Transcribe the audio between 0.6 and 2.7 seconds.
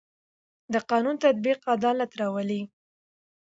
د قانون تطبیق عدالت راولي